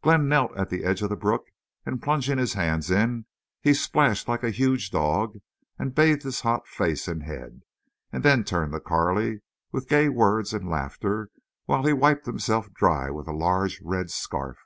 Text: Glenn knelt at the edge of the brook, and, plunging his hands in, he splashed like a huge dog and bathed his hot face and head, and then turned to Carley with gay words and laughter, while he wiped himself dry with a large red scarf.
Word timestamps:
Glenn 0.00 0.28
knelt 0.28 0.56
at 0.56 0.70
the 0.70 0.84
edge 0.84 1.02
of 1.02 1.08
the 1.08 1.16
brook, 1.16 1.46
and, 1.84 2.00
plunging 2.00 2.38
his 2.38 2.52
hands 2.52 2.88
in, 2.88 3.26
he 3.60 3.74
splashed 3.74 4.28
like 4.28 4.44
a 4.44 4.50
huge 4.52 4.92
dog 4.92 5.38
and 5.76 5.92
bathed 5.92 6.22
his 6.22 6.42
hot 6.42 6.68
face 6.68 7.08
and 7.08 7.24
head, 7.24 7.62
and 8.12 8.22
then 8.22 8.44
turned 8.44 8.70
to 8.70 8.78
Carley 8.80 9.40
with 9.72 9.88
gay 9.88 10.08
words 10.08 10.54
and 10.54 10.70
laughter, 10.70 11.30
while 11.64 11.82
he 11.84 11.92
wiped 11.92 12.26
himself 12.26 12.72
dry 12.72 13.10
with 13.10 13.26
a 13.26 13.32
large 13.32 13.80
red 13.82 14.08
scarf. 14.08 14.56